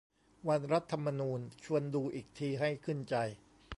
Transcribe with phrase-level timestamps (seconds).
[0.47, 3.15] วันรัฐธรรมนูญ ชวนดูอีกทีให้ขึ้นใจ